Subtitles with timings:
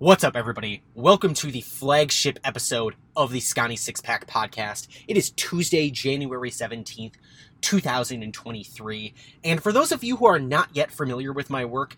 [0.00, 0.84] What's up, everybody?
[0.94, 4.86] Welcome to the flagship episode of the Sconnie Six Pack Podcast.
[5.08, 7.14] It is Tuesday, January 17th,
[7.62, 9.14] 2023.
[9.42, 11.96] And for those of you who are not yet familiar with my work,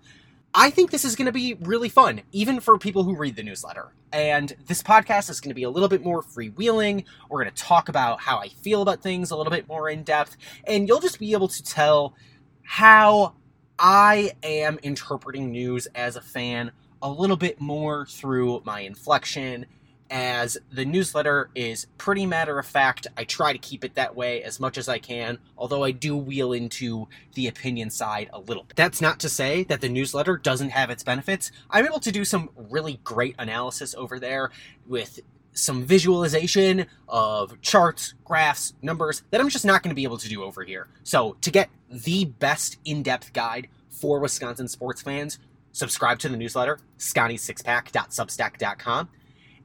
[0.53, 3.43] I think this is going to be really fun, even for people who read the
[3.43, 3.93] newsletter.
[4.11, 7.05] And this podcast is going to be a little bit more freewheeling.
[7.29, 10.03] We're going to talk about how I feel about things a little bit more in
[10.03, 12.15] depth, and you'll just be able to tell
[12.63, 13.35] how
[13.77, 19.65] I am interpreting news as a fan a little bit more through my inflection
[20.09, 23.07] as the newsletter is pretty matter of fact.
[23.17, 26.17] I try to keep it that way as much as I can, although I do
[26.17, 28.75] wheel into the opinion side a little bit.
[28.75, 31.51] That's not to say that the newsletter doesn't have its benefits.
[31.69, 34.51] I'm able to do some really great analysis over there
[34.87, 35.19] with
[35.51, 40.29] some visualization of charts, graphs, numbers that I'm just not going to be able to
[40.29, 40.87] do over here.
[41.03, 45.39] So, to get the best in depth guide for Wisconsin sports fans,
[45.71, 49.09] subscribe to the newsletter, sconniesixpack.substack.com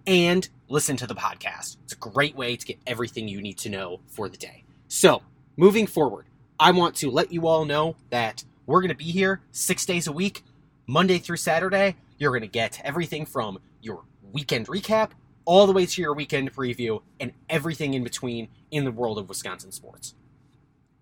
[0.06, 1.76] and listen to the podcast.
[1.84, 4.64] It's a great way to get everything you need to know for the day.
[4.88, 5.22] So,
[5.56, 6.26] moving forward,
[6.58, 10.06] I want to let you all know that we're going to be here six days
[10.06, 10.42] a week,
[10.86, 11.96] Monday through Saturday.
[12.18, 15.10] You're going to get everything from your weekend recap
[15.44, 19.28] all the way to your weekend preview and everything in between in the world of
[19.28, 20.14] Wisconsin sports.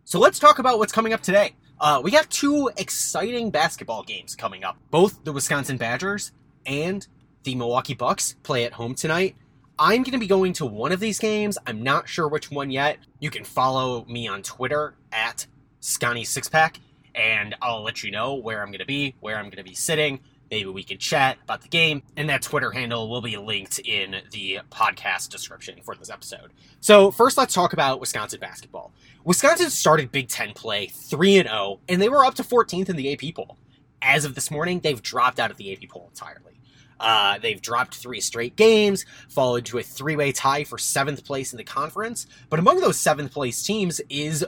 [0.04, 1.54] So, let's talk about what's coming up today.
[1.80, 4.76] Uh, we got two exciting basketball games coming up.
[4.90, 6.30] Both the Wisconsin Badgers
[6.64, 7.06] and
[7.44, 9.36] the Milwaukee Bucks play at home tonight.
[9.78, 11.58] I'm going to be going to one of these games.
[11.66, 12.98] I'm not sure which one yet.
[13.20, 15.46] You can follow me on Twitter at
[15.80, 16.76] Sconnie Sixpack,
[17.14, 19.74] and I'll let you know where I'm going to be, where I'm going to be
[19.74, 20.20] sitting.
[20.50, 24.16] Maybe we can chat about the game, and that Twitter handle will be linked in
[24.32, 26.52] the podcast description for this episode.
[26.80, 28.92] So, first, let's talk about Wisconsin basketball.
[29.24, 33.12] Wisconsin started Big Ten play 3 0, and they were up to 14th in the
[33.14, 33.56] AP poll.
[34.02, 36.60] As of this morning, they've dropped out of the AP poll entirely.
[37.02, 41.52] Uh, they've dropped three straight games, followed to a three way tie for seventh place
[41.52, 42.26] in the conference.
[42.48, 44.46] But among those seventh place teams is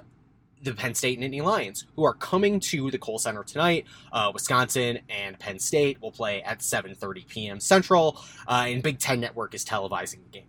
[0.63, 3.85] the Penn State and Nittany Lions, who are coming to the Kohl Center tonight.
[4.13, 7.61] Uh, Wisconsin and Penn State will play at 7:30 p.m.
[7.61, 10.49] Central, uh, and Big Ten Network is televising the game.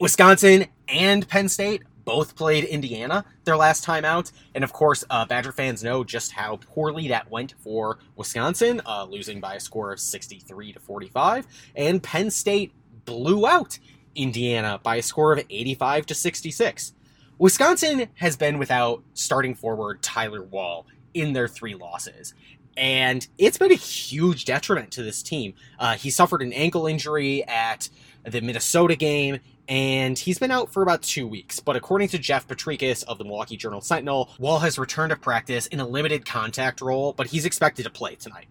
[0.00, 5.24] Wisconsin and Penn State both played Indiana their last time out, and of course, uh,
[5.24, 9.92] Badger fans know just how poorly that went for Wisconsin, uh, losing by a score
[9.92, 12.72] of 63 to 45, and Penn State
[13.04, 13.78] blew out
[14.14, 16.92] Indiana by a score of 85 to 66.
[17.38, 22.34] Wisconsin has been without starting forward Tyler Wahl in their three losses.
[22.76, 25.54] And it's been a huge detriment to this team.
[25.78, 27.88] Uh, he suffered an ankle injury at
[28.24, 29.38] the Minnesota game
[29.68, 31.60] and he's been out for about two weeks.
[31.60, 35.66] But according to Jeff Potrykus of the Milwaukee Journal Sentinel, Wahl has returned to practice
[35.66, 38.46] in a limited contact role, but he's expected to play tonight.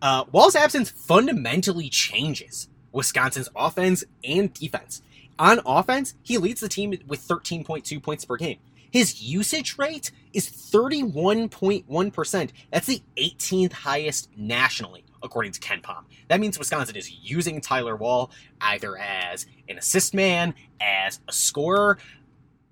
[0.00, 5.02] Uh, Wahl's absence fundamentally changes Wisconsin's offense and defense.
[5.38, 8.58] On offense, he leads the team with 13.2 points per game.
[8.90, 12.50] His usage rate is 31.1%.
[12.70, 16.04] That's the 18th highest nationally according to KenPom.
[16.28, 18.30] That means Wisconsin is using Tyler Wahl
[18.60, 21.98] either as an assist man, as a scorer,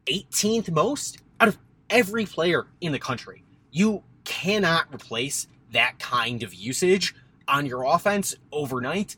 [0.07, 1.59] 18th most out of
[1.91, 3.43] every player in the country.
[3.71, 7.15] You cannot replace that kind of usage
[7.49, 9.17] on your offense overnight,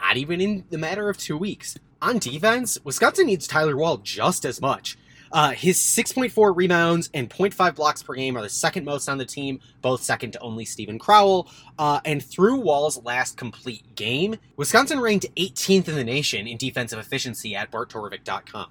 [0.00, 1.76] not even in the matter of two weeks.
[2.00, 4.96] On defense, Wisconsin needs Tyler Wahl just as much.
[5.32, 9.24] Uh, his 6.4 rebounds and 0.5 blocks per game are the second most on the
[9.24, 11.48] team, both second to only Steven Crowl.
[11.78, 16.98] Uh, and through Wahl's last complete game, Wisconsin ranked 18th in the nation in defensive
[16.98, 18.70] efficiency at barttorvik.com.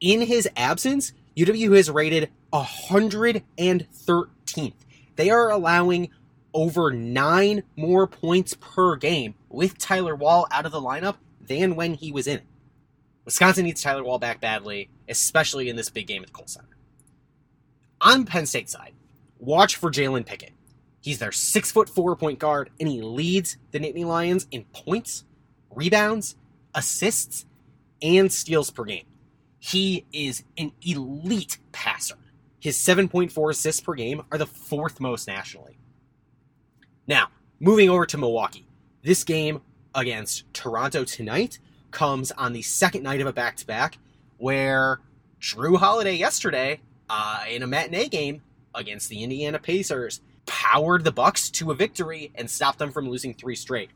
[0.00, 4.72] In his absence, UW has rated 113th.
[5.16, 6.10] They are allowing
[6.54, 11.94] over nine more points per game with Tyler Wahl out of the lineup than when
[11.94, 12.44] he was in it.
[13.28, 16.78] Wisconsin needs Tyler Wahl back badly, especially in this big game at the Kohl Center.
[18.00, 18.94] On Penn State side,
[19.38, 20.54] watch for Jalen Pickett.
[21.02, 25.26] He's their six foot four point guard, and he leads the Nittany Lions in points,
[25.68, 26.36] rebounds,
[26.74, 27.44] assists,
[28.00, 29.04] and steals per game.
[29.58, 32.16] He is an elite passer.
[32.60, 35.76] His 7.4 assists per game are the fourth most nationally.
[37.06, 37.28] Now,
[37.60, 38.66] moving over to Milwaukee.
[39.02, 39.60] This game
[39.94, 41.58] against Toronto tonight
[41.90, 43.98] comes on the second night of a back to back,
[44.38, 45.00] where
[45.40, 48.42] Jrue Holiday yesterday, uh, in a matinee game
[48.74, 53.34] against the Indiana Pacers, powered the Bucks to a victory and stopped them from losing
[53.34, 53.90] three straight.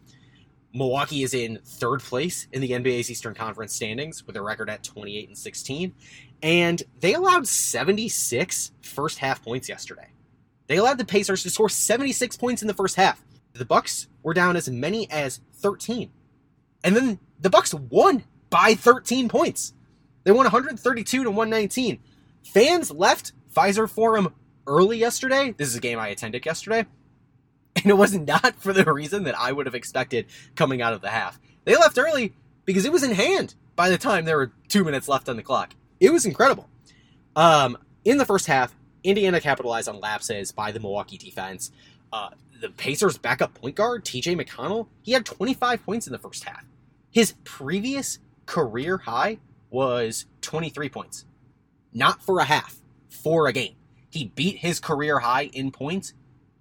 [0.74, 4.82] Milwaukee is in third place in the NBA's Eastern Conference standings with a record at
[4.82, 5.94] 28 and 16,
[6.42, 10.08] and they allowed 76 first half points yesterday.
[10.68, 13.22] They allowed the Pacers to score 76 points in the first half.
[13.52, 16.10] The Bucks were down as many as 13.
[16.84, 19.72] And then the Bucks won by 13 points.
[20.24, 21.98] They won 132 to 119.
[22.44, 24.34] Fans left Fiserv Forum
[24.66, 25.54] early yesterday.
[25.56, 26.86] This is a game I attended yesterday.
[27.74, 31.00] And it was not for the reason that I would have expected coming out of
[31.00, 31.40] the half.
[31.64, 32.34] They left early
[32.66, 35.42] because it was in hand by the time there were two minutes left on the
[35.42, 35.74] clock.
[35.98, 36.68] It was incredible.
[37.34, 41.72] Um, in the first half, Indiana capitalized on lapses by the Milwaukee defense.
[42.12, 42.28] Uh,
[42.60, 46.64] the Pacers' backup point guard, TJ McConnell, he had 25 points in the first half.
[47.12, 49.38] His previous career high
[49.70, 51.26] was 23 points.
[51.92, 52.78] Not for a half,
[53.10, 53.76] for a game.
[54.08, 56.14] He beat his career high in points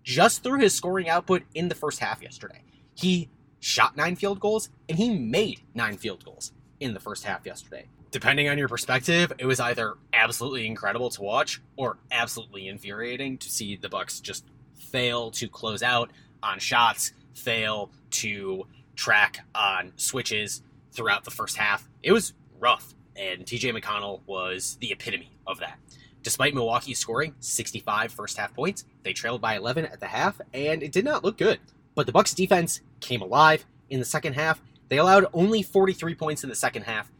[0.03, 2.63] just through his scoring output in the first half yesterday.
[2.94, 3.30] He
[3.62, 6.51] shot nine field goals and he made nine field goals
[6.81, 7.86] in the first half yesterday.
[8.12, 13.50] Depending on your perspective, it was either absolutely incredible to watch or absolutely infuriating to
[13.50, 14.44] see the Bucks just
[14.75, 16.12] fail to close out
[16.44, 18.65] on shots, fail to
[18.96, 20.62] track on switches
[20.92, 21.90] throughout the first half.
[22.04, 25.78] It was rough, and TJ McConnell was the epitome of that.
[26.24, 30.84] Despite Milwaukee scoring 65 first half points, they trailed by 11 at the half, and
[30.84, 31.60] it did not look good.
[31.96, 34.62] But the Bucks defense came alive in the second half.
[34.90, 37.12] They allowed only 43 points in the second half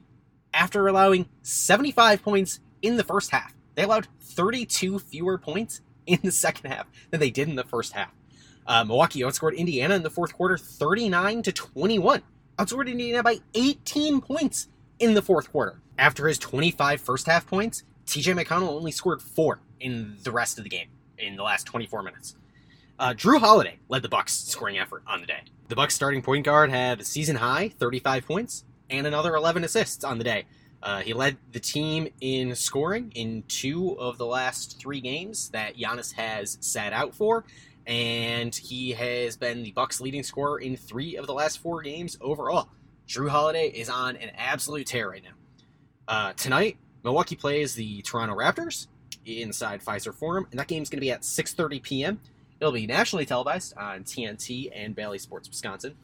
[0.54, 3.54] after allowing 75 points in the first half.
[3.76, 7.94] They allowed 32 fewer points in the second half than they did in the first
[7.94, 8.12] half.
[8.72, 12.22] Uh, Milwaukee outscored Indiana in the fourth quarter 39 to 21.
[12.58, 15.82] Outscored Indiana by 18 points in the fourth quarter.
[15.98, 20.64] After his 25 first half points, TJ McConnell only scored four in the rest of
[20.64, 20.88] the game
[21.18, 22.38] in the last 24 minutes.
[22.98, 25.42] Uh, Jrue Holiday led the Bucks scoring effort on the day.
[25.68, 30.06] The Bucks starting point guard had a season high 35 points and another 11 assists
[30.06, 30.46] on the day.
[30.82, 35.78] Uh, he led the team in scoring in two of the last three games that
[35.78, 37.44] Giannis has sat out for,
[37.88, 42.18] and he has been the Bucks' leading scorer in three of the last four games
[42.22, 42.70] overall.
[43.08, 45.32] Jrue Holiday is on an absolute tear right now.
[46.08, 48.88] Uh, tonight, Milwaukee plays the Toronto Raptors
[49.26, 52.20] inside Fiserv Forum, and that game is going to be at 6:30 p.m.
[52.60, 55.96] It'll be nationally televised on TNT and Bally Sports Wisconsin.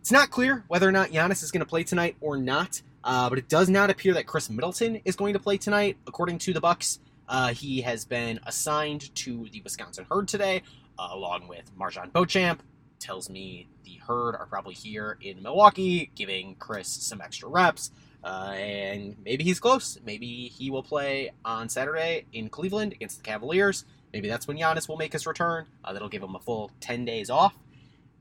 [0.00, 3.28] It's not clear whether or not Giannis is going to play tonight or not, uh,
[3.28, 6.52] but it does not appear that Khris Middleton is going to play tonight, according to
[6.52, 6.98] the Bucks.
[7.28, 10.62] Uh, he has been assigned to the Wisconsin Herd today,
[10.98, 12.62] uh, along with MarJon Beauchamp.
[12.98, 17.90] Tells me the Herd are probably here in Milwaukee, giving Khris some extra reps.
[18.22, 19.98] Uh, and maybe he's close.
[20.04, 23.84] Maybe he will play on Saturday in Cleveland against the Cavaliers.
[24.12, 25.66] Maybe that's when Giannis will make his return.
[25.84, 27.54] Uh, that'll give him a full 10 days off.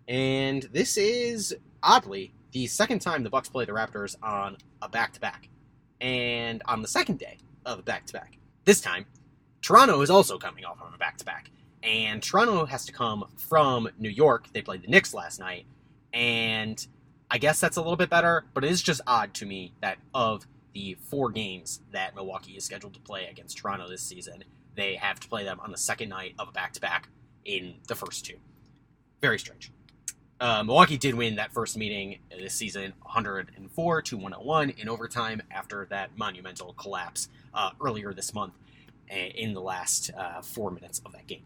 [0.08, 5.14] And this is, oddly, the second time the Bucks play the Raptors on a back
[5.14, 5.48] to back.
[6.02, 8.38] And on the second day of a back to back.
[8.66, 9.06] This time,
[9.62, 11.50] Toronto is also coming off of a back to back.
[11.84, 14.48] And Toronto has to come from New York.
[14.54, 15.66] They played the Knicks last night.
[16.14, 16.86] And
[17.30, 19.98] I guess that's a little bit better, but it is just odd to me that
[20.14, 24.44] of the four games that Milwaukee is scheduled to play against Toronto this season,
[24.76, 27.10] they have to play them on the second night of a back to back
[27.46, 28.36] in the first two.
[29.22, 29.72] Very strange.
[30.40, 35.86] Uh, Milwaukee did win that first meeting this season 104 to 101 in overtime after
[35.90, 38.54] that monumental collapse uh, earlier this month
[39.10, 41.44] in the last uh, four minutes of that game.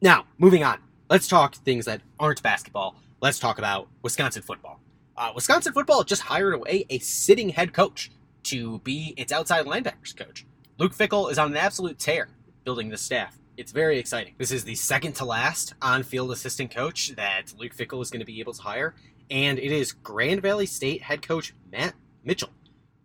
[0.00, 2.96] Now, moving on, let's talk things that aren't basketball.
[3.20, 4.80] Let's talk about Wisconsin football.
[5.16, 8.10] Uh, Wisconsin football just hired away a sitting head coach
[8.44, 10.44] to be its outside linebackers coach.
[10.78, 12.28] Luke Fickell is on an absolute tear
[12.64, 13.38] building the staff.
[13.56, 14.34] It's very exciting.
[14.36, 18.20] This is the second to last on field assistant coach that Luke Fickell is going
[18.20, 18.94] to be able to hire,
[19.30, 22.50] and it is Grand Valley State head coach Matt Mitchell.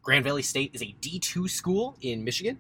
[0.02, 2.60] Grand Valley State is a D2 school in Michigan,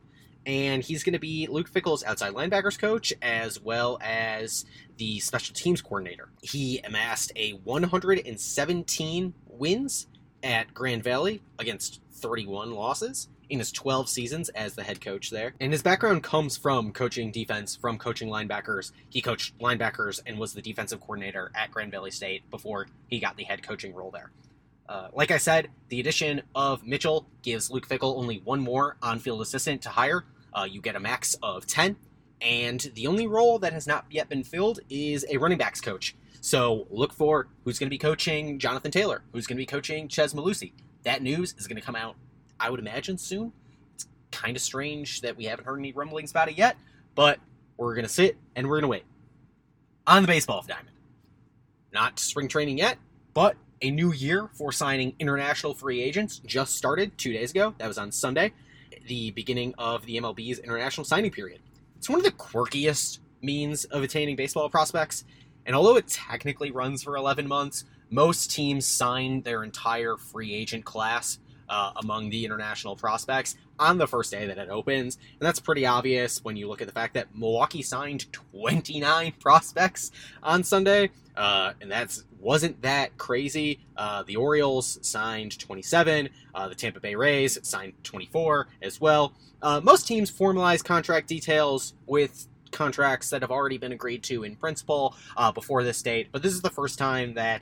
[0.50, 4.66] and he's going to be Luke Fickell's outside linebackers coach as well as
[4.98, 6.30] the special teams coordinator.
[6.42, 10.08] He amassed a 117 wins
[10.42, 15.54] at Grand Valley against 31 losses, in his 12 seasons as the head coach there.
[15.60, 18.92] And his background comes from coaching defense, from coaching linebackers.
[19.10, 23.38] He coached linebackers and was the defensive coordinator at Grand Valley State before he got
[23.38, 24.32] the head coaching role there.
[24.88, 29.20] Uh, like I said, the addition of Mitchell gives Luke Fickell only one more on
[29.20, 30.26] field assistant to hire.
[30.54, 31.96] Uh, you get a max of 10.
[32.42, 36.16] And the only role that has not yet been filled is a running backs coach.
[36.42, 40.08] So look for who's going to be coaching Jonathan Taylor, who's going to be coaching
[40.08, 40.72] Chez Mellusi.
[41.04, 42.16] That news is going to come out,
[42.60, 43.52] I would imagine, soon.
[43.96, 46.78] It's kind of strange that we haven't heard any rumblings about it yet,
[47.16, 47.40] but
[47.78, 49.06] we're going to sit and we're going to wait.
[50.08, 50.96] On the baseball diamond.
[51.92, 52.98] Not spring training yet,
[53.34, 57.74] but a new year for signing international free agents just started two days ago.
[57.78, 58.54] That was on Sunday,
[59.10, 61.60] the beginning of the MLB's international signing period.
[61.98, 65.26] It's one of the quirkiest means of attaining baseball prospects,
[65.66, 70.86] and although it technically runs for 11 months, most teams sign their entire free agent
[70.86, 71.40] class
[71.70, 75.16] uh, among the international prospects on the first day that it opens.
[75.16, 80.12] And that's pretty obvious when you look at the fact that Milwaukee signed 29 prospects
[80.44, 81.12] on Sunday.
[81.36, 83.80] Uh, and that's wasn't that crazy.
[83.96, 86.30] Uh, the Orioles signed 27.
[86.54, 89.34] Uh, the Tampa Bay Rays signed 24 as well.
[89.62, 94.56] Uh, most teams formalize contract details with contracts that have already been agreed to in
[94.56, 97.62] principle uh, before this date, but this is the first time that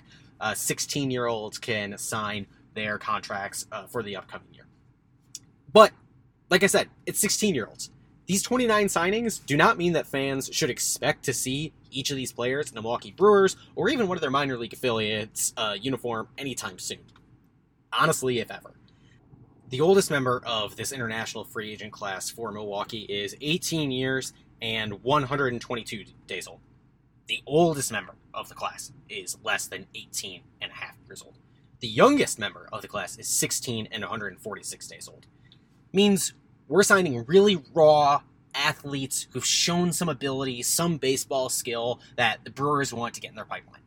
[0.53, 2.45] 16 year olds can sign
[2.77, 4.67] their contracts uh, for the upcoming year.
[5.73, 5.91] But,
[6.49, 7.89] like I said, it's 16 year olds.
[8.27, 12.31] These 29 signings do not mean that fans should expect to see each of these
[12.31, 16.27] players in the Milwaukee Brewers or even one of their minor league affiliates uh, uniform
[16.37, 16.99] anytime soon.
[17.91, 18.73] Honestly, if ever.
[19.69, 25.03] The oldest member of this international free agent class for Milwaukee is 18 years and
[25.03, 26.59] 122 days old.
[27.27, 31.36] The oldest member of the class is less than 18 and a half years old.
[31.79, 35.27] The youngest member of the class is 16 and 146 days old.
[35.93, 36.33] Means
[36.67, 38.21] we're signing really raw
[38.55, 43.35] athletes who've shown some ability, some baseball skill that the Brewers want to get in
[43.35, 43.81] their pipeline.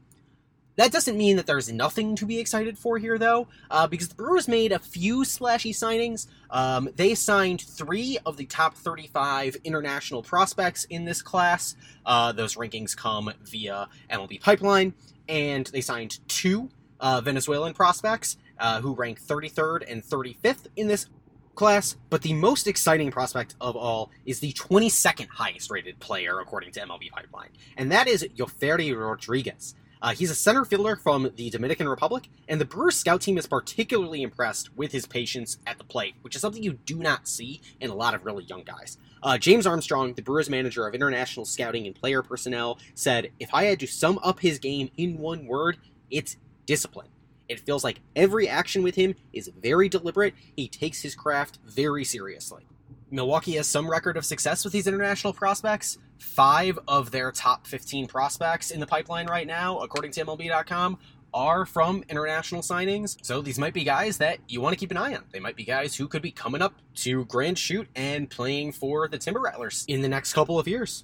[0.76, 4.14] That doesn't mean that there's nothing to be excited for here, though, uh, because the
[4.14, 6.28] Brewers made a few splashy signings.
[6.48, 11.74] Um, they signed three of the top 35 international prospects in this class.
[12.06, 14.94] Uh, those rankings come via MLB Pipeline,
[15.28, 16.70] and they signed two
[17.00, 21.06] uh, Venezuelan prospects uh, who rank 33rd and 35th in this
[21.54, 21.96] class.
[22.08, 26.80] But the most exciting prospect of all is the 22nd highest rated player according to
[26.80, 29.74] MLB Pipeline, and that is Yofery Rodriguez.
[30.02, 33.46] Uh, he's a center fielder from the Dominican Republic, and the Brewers scout team is
[33.46, 37.60] particularly impressed with his patience at the plate, which is something you do not see
[37.80, 38.96] in a lot of really young guys.
[39.22, 43.64] Uh, James Armstrong, the Brewers manager of international scouting and player personnel, said, If I
[43.64, 45.76] had to sum up his game in one word,
[46.10, 46.38] it's
[46.70, 47.08] discipline.
[47.48, 50.34] It feels like every action with him is very deliberate.
[50.54, 52.64] He takes his craft very seriously.
[53.10, 55.98] Milwaukee has some record of success with these international prospects.
[56.20, 60.96] Five of their top 15 prospects in the pipeline right now, according to MLB.com,
[61.34, 63.16] are from international signings.
[63.22, 65.24] So these might be guys that you want to keep an eye on.
[65.32, 69.08] They might be guys who could be coming up to Grand Chute and playing for
[69.08, 71.02] the Timber Rattlers in the next couple of years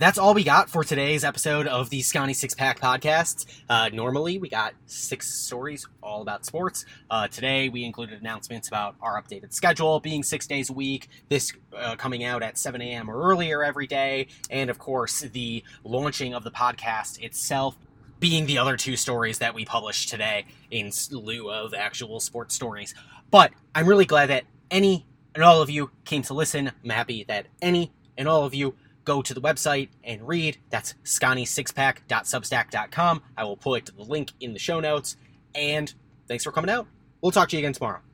[0.00, 3.44] that's all we got for today's episode of the Sconnie Six Pack Podcast.
[3.68, 6.86] Uh, normally, we got six stories all about sports.
[7.10, 11.52] Uh, today, we included announcements about our updated schedule being six days a week, this
[11.76, 13.10] uh, coming out at 7 a.m.
[13.10, 17.76] or earlier every day, and of course, the launching of the podcast itself
[18.18, 22.94] being the other two stories that we published today in lieu of actual sports stories.
[23.30, 25.04] But I'm really glad that any
[25.34, 26.72] and all of you came to listen.
[26.82, 30.58] I'm happy that any and all of you go to the website and read.
[30.70, 33.22] That's sconniesixpack.substack.com.
[33.36, 35.16] I will put the link in the show notes.
[35.54, 35.92] And
[36.28, 36.86] thanks for coming out.
[37.20, 38.00] We'll talk to you again tomorrow.